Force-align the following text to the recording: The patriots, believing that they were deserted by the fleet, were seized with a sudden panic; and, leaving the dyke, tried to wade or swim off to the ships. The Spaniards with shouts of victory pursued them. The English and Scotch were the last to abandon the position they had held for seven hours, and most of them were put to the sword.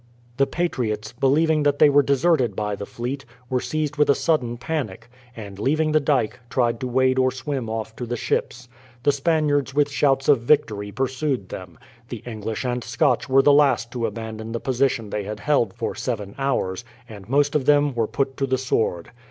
The 0.37 0.47
patriots, 0.47 1.11
believing 1.11 1.61
that 1.61 1.77
they 1.77 1.87
were 1.87 2.01
deserted 2.01 2.55
by 2.55 2.75
the 2.75 2.87
fleet, 2.87 3.23
were 3.51 3.61
seized 3.61 3.97
with 3.97 4.09
a 4.09 4.15
sudden 4.15 4.57
panic; 4.57 5.11
and, 5.35 5.59
leaving 5.59 5.91
the 5.91 5.99
dyke, 5.99 6.39
tried 6.49 6.79
to 6.79 6.87
wade 6.87 7.19
or 7.19 7.29
swim 7.31 7.69
off 7.69 7.95
to 7.97 8.07
the 8.07 8.17
ships. 8.17 8.67
The 9.03 9.11
Spaniards 9.11 9.75
with 9.75 9.91
shouts 9.91 10.27
of 10.27 10.39
victory 10.41 10.91
pursued 10.91 11.49
them. 11.49 11.77
The 12.09 12.23
English 12.25 12.65
and 12.65 12.83
Scotch 12.83 13.29
were 13.29 13.43
the 13.43 13.53
last 13.53 13.91
to 13.91 14.07
abandon 14.07 14.53
the 14.53 14.59
position 14.59 15.11
they 15.11 15.21
had 15.25 15.41
held 15.41 15.71
for 15.71 15.93
seven 15.93 16.33
hours, 16.39 16.83
and 17.07 17.29
most 17.29 17.53
of 17.53 17.65
them 17.67 17.93
were 17.93 18.07
put 18.07 18.37
to 18.37 18.47
the 18.47 18.57
sword. 18.57 19.11